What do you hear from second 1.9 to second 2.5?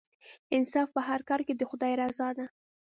رضا ده.